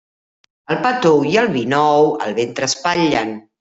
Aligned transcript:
El 0.75 0.79
pa 0.85 0.93
tou 1.03 1.21
i 1.33 1.35
el 1.43 1.53
vi 1.59 1.63
nou 1.77 2.11
el 2.29 2.37
ventre 2.43 2.75
espatllen. 2.75 3.41